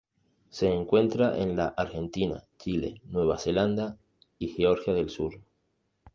[0.49, 3.99] Se encuentra en la Argentina, Chile, Nueva Zelanda
[4.39, 5.39] y Georgia del Sur.